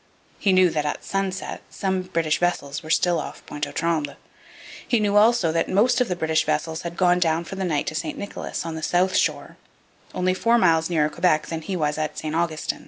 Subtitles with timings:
[0.39, 4.15] He knew that at sunset some British vessels were still off Pointe aux Trembles.
[4.87, 7.85] He knew also that most of the British vessels had gone down for the night
[7.85, 9.57] to St Nicholas, on the south shore,
[10.15, 12.79] only four miles nearer Quebec than he was at St Augustin.